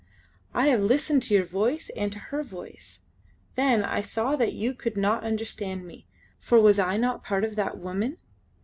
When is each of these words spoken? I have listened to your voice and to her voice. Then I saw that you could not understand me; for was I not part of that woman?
I 0.55 0.65
have 0.69 0.79
listened 0.81 1.21
to 1.21 1.35
your 1.35 1.45
voice 1.45 1.91
and 1.95 2.11
to 2.11 2.17
her 2.17 2.41
voice. 2.41 3.01
Then 3.53 3.83
I 3.83 4.01
saw 4.01 4.35
that 4.35 4.53
you 4.53 4.73
could 4.73 4.97
not 4.97 5.23
understand 5.23 5.85
me; 5.85 6.07
for 6.39 6.59
was 6.59 6.79
I 6.79 6.97
not 6.97 7.23
part 7.23 7.43
of 7.43 7.55
that 7.57 7.77
woman? 7.77 8.17